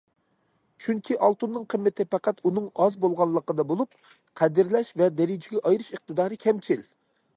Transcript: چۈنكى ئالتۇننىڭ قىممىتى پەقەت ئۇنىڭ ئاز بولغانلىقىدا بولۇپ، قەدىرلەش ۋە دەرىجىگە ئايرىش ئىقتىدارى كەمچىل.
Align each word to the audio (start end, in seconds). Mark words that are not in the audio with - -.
چۈنكى 0.83 1.17
ئالتۇننىڭ 1.25 1.67
قىممىتى 1.73 2.07
پەقەت 2.15 2.41
ئۇنىڭ 2.49 2.69
ئاز 2.85 2.97
بولغانلىقىدا 3.03 3.67
بولۇپ، 3.73 3.93
قەدىرلەش 4.41 4.91
ۋە 5.03 5.11
دەرىجىگە 5.21 5.63
ئايرىش 5.63 5.93
ئىقتىدارى 5.95 6.41
كەمچىل. 6.47 6.83